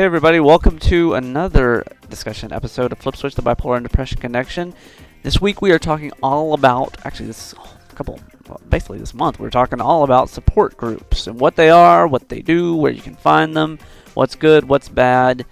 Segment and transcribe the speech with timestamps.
[0.00, 4.72] Hey, everybody, welcome to another discussion episode of Flip Switch, the Bipolar and Depression Connection.
[5.22, 7.54] This week we are talking all about, actually, this
[7.94, 12.06] couple, well, basically this month, we're talking all about support groups and what they are,
[12.06, 13.78] what they do, where you can find them,
[14.14, 15.44] what's good, what's bad,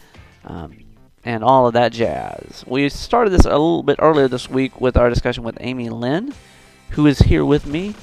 [0.46, 0.78] um,
[1.26, 2.64] and all of that jazz.
[2.66, 6.32] We started this a little bit earlier this week with our discussion with Amy Lynn,
[6.92, 7.94] who is here with me.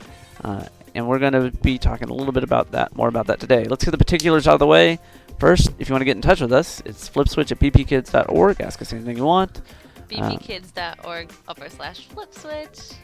[0.44, 3.40] Uh, and we're going to be talking a little bit about that, more about that
[3.40, 3.64] today.
[3.64, 5.00] Let's get the particulars out of the way.
[5.40, 8.62] First, if you want to get in touch with us, it's flipswitch at bpkids.org.
[8.62, 9.62] Ask us anything you want.
[9.98, 12.96] Uh, bpkids.org upper slash flipswitch.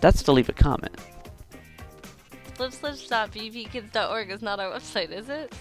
[0.00, 0.96] That's to leave a comment.
[2.56, 5.54] Flipswitch.bpkids.org is not our website, is it?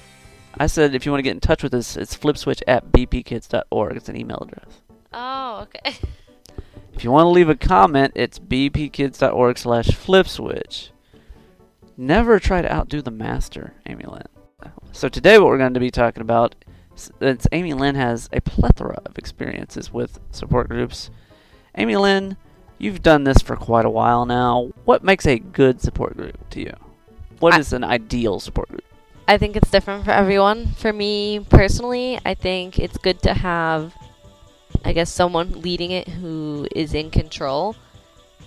[0.60, 3.96] I said if you want to get in touch with us, it's flipswitch at bpkids.org.
[3.96, 4.82] It's an email address.
[5.14, 5.96] Oh, okay.
[6.94, 10.90] If you want to leave a comment, it's bpkids.org slash flipswitch.
[11.98, 14.28] Never try to outdo the master, Amy Lynn.
[14.92, 16.56] So today what we're going to be talking about,
[16.96, 21.10] since Amy Lynn has a plethora of experiences with support groups.
[21.78, 22.38] Amy Lynn,
[22.78, 24.72] you've done this for quite a while now.
[24.86, 26.74] What makes a good support group to you?
[27.40, 28.84] What I- is an ideal support group?
[29.28, 30.68] I think it's different for everyone.
[30.78, 33.96] For me personally, I think it's good to have,
[34.84, 37.76] I guess, someone leading it who is in control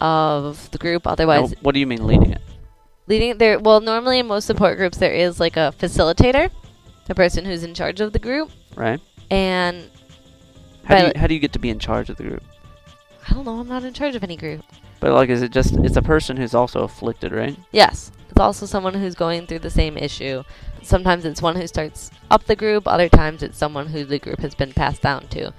[0.00, 1.06] of the group.
[1.06, 2.42] Otherwise, Now, what do you mean leading it?
[3.06, 3.58] Leading there.
[3.58, 6.50] Well, normally in most support groups, there is like a facilitator,
[7.06, 9.00] the person who's in charge of the group, Right?
[9.30, 9.90] and
[10.84, 12.42] How do, you, how do you get to be in charge of the group?
[13.28, 13.58] I don't know.
[13.58, 14.62] I'm not in charge of any group.
[15.00, 17.56] But like, is it just it's a person who's also afflicted, right?
[17.72, 18.10] Yes.
[18.30, 20.42] It's also someone who's going through the same issue.
[20.82, 24.40] Sometimes it's one who starts up the group, other times it's someone who the group
[24.40, 25.52] has been passed down to.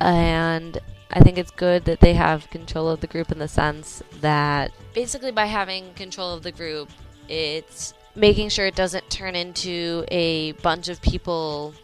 [0.00, 0.78] And
[1.12, 4.72] I think it's good that they have control of the group in the sense that
[4.94, 6.88] basically by having control of the group,
[7.28, 11.74] it's making sure it doesn't turn into a bunch of people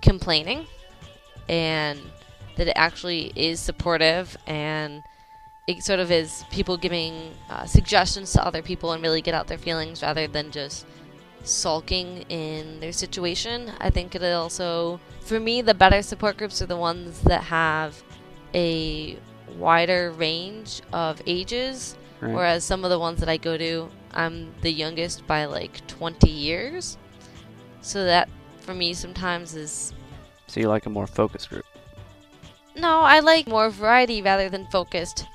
[0.00, 0.66] complaining
[1.48, 2.00] and
[2.56, 5.02] that it actually is supportive and
[5.66, 9.46] it sort of is people giving uh, suggestions to other people and really get out
[9.48, 10.86] their feelings rather than just
[11.44, 13.72] sulking in their situation.
[13.80, 18.02] I think it also, for me, the better support groups are the ones that have
[18.54, 19.18] a
[19.56, 22.34] wider range of ages, Right.
[22.34, 26.28] whereas some of the ones that I go to, I'm the youngest by like 20
[26.30, 26.98] years.
[27.80, 28.28] So that
[28.60, 29.92] for me sometimes is
[30.46, 31.64] so you like a more focused group.
[32.76, 35.26] no, I like more variety rather than focused.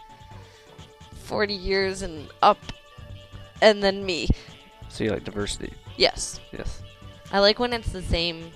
[1.25, 2.59] 40 years and up,
[3.62, 4.28] and then me.
[4.90, 5.74] So you like diversity.
[5.97, 6.40] Yes.
[6.51, 6.81] Yes.
[7.31, 8.51] I like when it's the same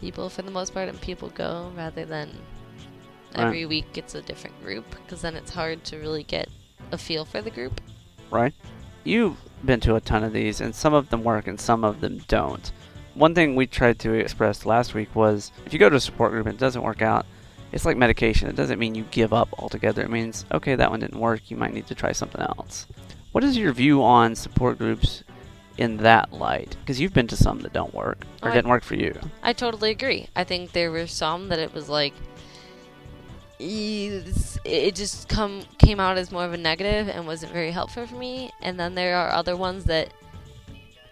[0.00, 2.30] people for the most part and people go rather than
[3.34, 3.44] Right.
[3.46, 6.48] every week it's a different group because then it's hard to really get
[6.92, 7.80] a feel for the group.
[8.30, 8.54] right?
[9.04, 12.00] You've been to a ton of these, and some of them work and some of
[12.00, 12.70] them don't.
[13.14, 16.30] One thing we tried to express last week was if you go to a support
[16.32, 17.26] group and it doesn't work out,
[17.72, 18.48] it's like medication.
[18.48, 20.02] It doesn't mean you give up altogether.
[20.02, 21.50] It means, okay, that one didn't work.
[21.50, 22.86] You might need to try something else.
[23.32, 25.22] What is your view on support groups
[25.76, 26.76] in that light?
[26.80, 29.18] Because you've been to some that don't work or Oh, didn't work for you.
[29.42, 30.28] I totally agree.
[30.36, 32.14] I think there were some that it was like
[33.60, 38.14] it just come came out as more of a negative and wasn't very helpful for
[38.14, 38.50] me.
[38.60, 40.12] And then there are other ones that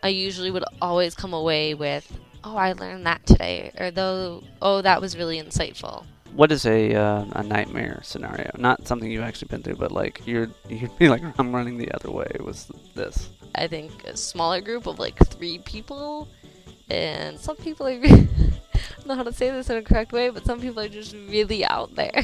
[0.02, 2.10] I usually would always come away with,
[2.44, 6.94] "Oh, I learned that today," or "Though, oh, that was really insightful." What is a
[6.94, 8.50] uh, a nightmare scenario?
[8.58, 11.90] Not something you've actually been through, but like you're you'd be like, I'm running the
[11.92, 12.30] other way.
[12.40, 13.30] Was this?
[13.54, 16.28] I think a smaller group of like three people,
[16.90, 18.00] and some people are.
[19.06, 21.64] Know how to say this in a correct way, but some people are just really
[21.64, 22.20] out there.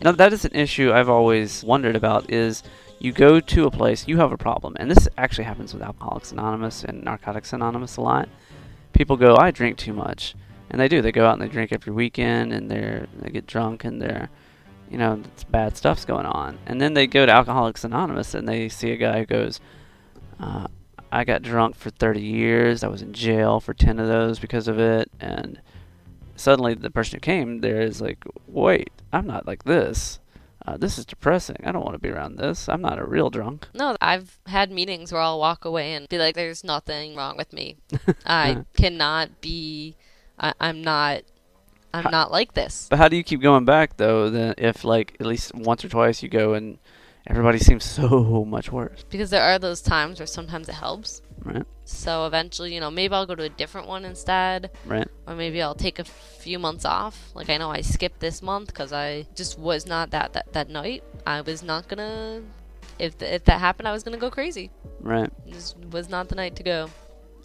[0.00, 2.30] Now that is an issue I've always wondered about.
[2.30, 2.62] Is
[3.00, 6.30] you go to a place, you have a problem, and this actually happens with Alcoholics
[6.30, 8.28] Anonymous and Narcotics Anonymous a lot.
[8.92, 10.36] People go, I drink too much,
[10.70, 11.02] and they do.
[11.02, 14.30] They go out and they drink every weekend, and they're they get drunk, and they're,
[14.88, 15.20] you know,
[15.50, 16.58] bad stuff's going on.
[16.66, 19.60] And then they go to Alcoholics Anonymous, and they see a guy who goes,
[20.38, 20.68] uh,
[21.14, 22.82] I got drunk for 30 years.
[22.82, 25.60] I was in jail for 10 of those because of it, and
[26.34, 30.18] suddenly the person who came there is like, wait, I'm not like this.
[30.66, 31.56] Uh, this is depressing.
[31.62, 32.68] I don't want to be around this.
[32.68, 33.68] I'm not a real drunk.
[33.74, 37.52] No, I've had meetings where I'll walk away and be like, "There's nothing wrong with
[37.52, 37.76] me.
[38.26, 39.94] I cannot be.
[40.38, 41.22] I, I'm not.
[41.92, 44.30] I'm How- not like this." But how do you keep going back though?
[44.30, 46.78] Then if like at least once or twice you go and
[47.26, 51.22] everybody seems so much worse, Because there are those times where sometimes it helps.
[51.44, 51.64] right?
[51.84, 55.06] So eventually, you know, maybe I'll go to a different one instead, Right.
[55.26, 57.30] or maybe I'll take a few months off.
[57.34, 60.68] Like I know I skipped this month because I just was not that, that that
[60.70, 61.02] night.
[61.26, 62.42] I was not gonna.
[62.98, 64.70] If th- if that happened, I was gonna go crazy.
[65.00, 65.30] Right.
[65.46, 66.88] This was not the night to go.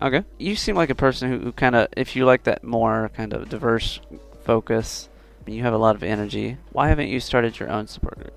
[0.01, 0.23] Okay.
[0.37, 3.33] You seem like a person who, who kind of, if you like that more kind
[3.33, 3.99] of diverse
[4.45, 5.09] focus,
[5.45, 6.57] you have a lot of energy.
[6.71, 8.33] Why haven't you started your own support group?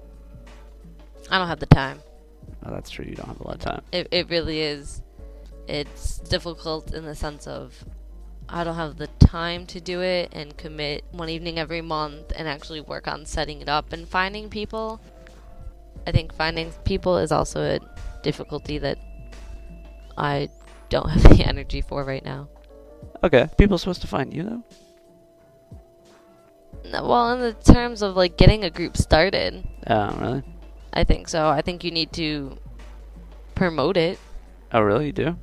[1.32, 2.00] I don't have the time.
[2.64, 3.06] Oh, that's true.
[3.08, 3.82] You don't have a lot of time.
[3.90, 5.00] It it really is.
[5.67, 7.84] It's difficult in the sense of
[8.50, 12.46] I don't have the time to do it and commit one evening every month and
[12.46, 15.00] actually work on setting it up and finding people.
[16.06, 17.81] I think finding people is also a
[18.23, 18.99] difficulty that
[20.19, 20.50] I
[20.90, 22.49] don't have the energy for right now.
[23.25, 23.49] Okay.
[23.56, 24.62] People are supposed to find you though.
[26.90, 30.43] No, Well, in the terms of like getting a group started, Oh, really?
[30.93, 31.49] I think so.
[31.49, 32.59] I think you need to
[33.55, 34.19] promote it.
[34.73, 35.06] Oh, really?
[35.06, 35.37] You do?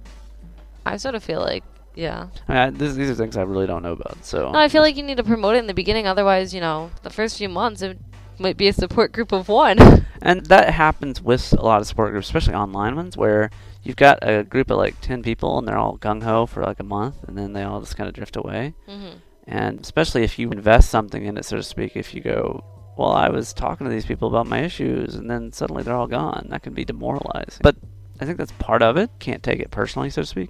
[0.86, 1.64] I sort of feel like,
[1.96, 2.28] yeah.
[2.48, 4.24] I mean, I, this, these are things I really don't know about.
[4.26, 4.52] So.
[4.52, 6.08] No, I feel like you need to promote it in the beginning.
[6.08, 7.98] Otherwise, you know, the first few months it
[8.40, 9.78] might be a support group of one.
[10.22, 13.50] And that happens with a lot of support groups, especially online ones, where
[13.84, 16.82] you've got a group of like 10 people and they're all gung ho for like
[16.82, 18.74] a month and then they all just kind of drift away.
[18.86, 19.12] hmm
[19.48, 22.66] And especially if you invest something in it, so to speak, if you go,
[22.98, 26.08] well, I was talking to these people about my issues and then suddenly they're all
[26.08, 27.62] gone, that can be demoralizing.
[27.62, 27.76] But
[28.20, 29.10] I think that's part of it.
[29.20, 30.50] Can't take it personally, so to speak.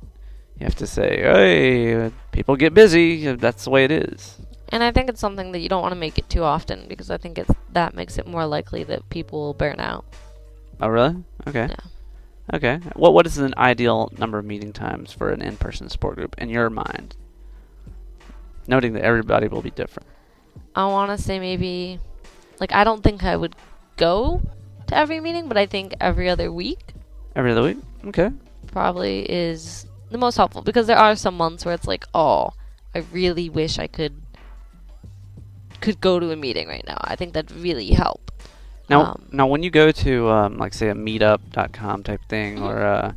[0.58, 3.34] You have to say, hey, people get busy.
[3.34, 4.38] That's the way it is.
[4.70, 7.10] And I think it's something that you don't want to make it too often because
[7.10, 10.06] I think it's that makes it more likely that people will burn out.
[10.82, 11.24] Oh, really?
[11.48, 11.68] Okay.
[11.70, 12.56] Yeah.
[12.56, 12.80] Okay.
[12.96, 16.50] What What is an ideal number of meeting times for an in-person support group in
[16.50, 17.16] your mind?
[18.68, 20.08] Noting that everybody will be different.
[20.76, 22.00] I want to say maybe,
[22.62, 23.56] like, I don't think I would
[23.98, 24.42] go
[24.88, 26.94] to every meeting, but I think every other week
[27.36, 27.78] Every other week.
[28.06, 28.32] Okay.
[28.68, 32.52] probably is the most helpful because there are some months where it's like, oh,
[32.96, 34.22] I really wish I could
[35.82, 36.98] could go to a meeting right now.
[37.02, 38.32] I think that'd really help.
[38.90, 42.64] Now, Um, now when you go to um, like say a meetup.com type thing Mhm.
[42.68, 43.12] or uh,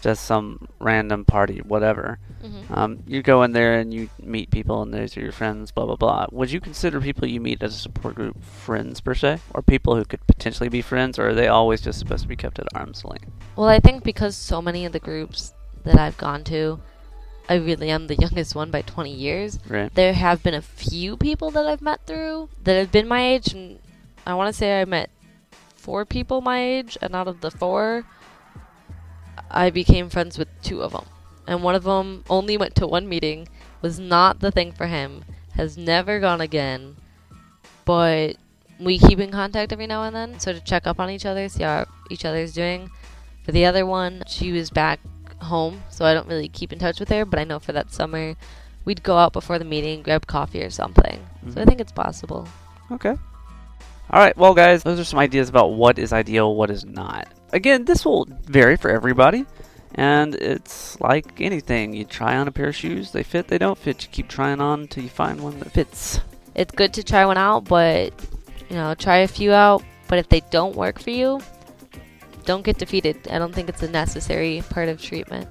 [0.00, 4.82] just some random party, whatever, hmm um, you go in there and you meet people
[4.82, 6.26] and those are your friends, blah blah blah.
[6.32, 9.96] Would you consider people you meet as a support group friends per se, or people
[9.96, 12.66] who could potentially be friends, or are they always just supposed to be kept at
[12.74, 13.30] arm's length?
[13.56, 15.54] Well, I think because so many of the groups
[15.84, 16.80] that I've gone to,
[17.48, 19.58] I really am the youngest one by 20 years.
[19.68, 19.94] Right.
[19.94, 23.52] There have been a few people that I've met through that have been my age,
[23.52, 23.78] and
[24.26, 25.10] I want to say I met
[25.76, 28.04] four people my age, and out of the four,
[29.50, 31.04] I became friends with two of them.
[31.46, 33.48] And one of them only went to one meeting,
[33.82, 35.24] was not the thing for him,
[35.56, 36.96] has never gone again,
[37.84, 38.36] but
[38.80, 41.48] we keep in contact every now and then, so to check up on each other,
[41.48, 42.90] see how each other's doing.
[43.44, 45.00] For the other one, she was back
[45.42, 47.92] home, so I don't really keep in touch with her, but I know for that
[47.92, 48.34] summer,
[48.84, 51.20] we'd go out before the meeting, grab coffee or something.
[51.50, 51.68] So I Mhm.
[51.68, 52.48] think it's possible.
[52.90, 53.14] Okay.
[54.10, 57.28] All right, well, guys, those are some ideas about what is ideal, what is not.
[57.52, 59.46] Again, this will vary for everybody,
[59.94, 61.94] and it's like anything.
[61.94, 64.02] You try on a pair of shoes, they fit, they don't fit.
[64.02, 66.20] You keep trying on until you find one that fits.
[66.54, 68.12] It's good to try one out, but
[68.68, 69.82] you know, try a few out.
[70.08, 71.40] But if they don't work for you,
[72.44, 73.28] don't get defeated.
[73.28, 75.48] I don't think it's a necessary part of treatment.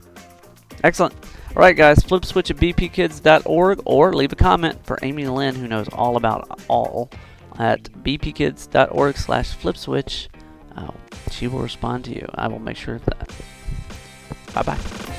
[0.84, 1.13] Excellent.
[1.56, 5.68] All right, guys, flip switch at bpkids.org or leave a comment for Amy Lynn, who
[5.68, 7.10] knows all about all,
[7.57, 10.29] at bpkids.org slash flip switch.
[10.75, 10.91] Uh,
[11.32, 12.27] she will respond to you.
[12.34, 13.32] I will make sure of that.
[14.53, 15.12] 拜拜。